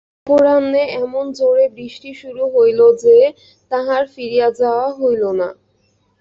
[0.21, 3.17] অপরাহ্নে এমন জোরে বৃষ্টি শুরু হইল যে,
[3.71, 5.49] তাঁহার ফিরিয়া যাওয়া হইল না।